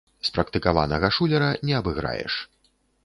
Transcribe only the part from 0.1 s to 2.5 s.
Спрактыкаванага шулера не абыграеш.